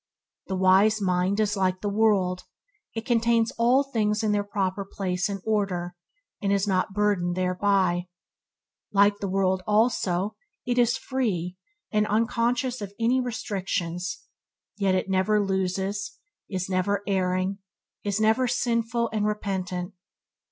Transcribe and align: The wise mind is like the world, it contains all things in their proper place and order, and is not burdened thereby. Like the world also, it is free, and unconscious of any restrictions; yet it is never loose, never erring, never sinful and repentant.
The 0.47 0.55
wise 0.55 0.99
mind 0.99 1.39
is 1.39 1.55
like 1.55 1.81
the 1.81 1.87
world, 1.87 2.45
it 2.95 3.05
contains 3.05 3.51
all 3.59 3.83
things 3.83 4.23
in 4.23 4.31
their 4.31 4.43
proper 4.43 4.83
place 4.83 5.29
and 5.29 5.41
order, 5.45 5.95
and 6.41 6.51
is 6.51 6.67
not 6.67 6.95
burdened 6.95 7.35
thereby. 7.35 8.07
Like 8.91 9.19
the 9.19 9.27
world 9.29 9.61
also, 9.67 10.37
it 10.65 10.79
is 10.79 10.97
free, 10.97 11.55
and 11.91 12.07
unconscious 12.07 12.81
of 12.81 12.93
any 12.99 13.21
restrictions; 13.21 14.23
yet 14.75 14.95
it 14.95 15.05
is 15.05 15.09
never 15.11 15.39
loose, 15.39 16.17
never 16.67 17.03
erring, 17.05 17.59
never 18.19 18.47
sinful 18.47 19.07
and 19.13 19.27
repentant. 19.27 19.93